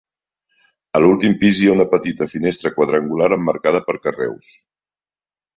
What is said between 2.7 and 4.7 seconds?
quadrangular emmarcada per carreus.